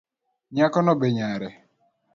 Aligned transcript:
Nyakono 0.55 0.91
be 0.99 1.07
nyare 1.17 1.49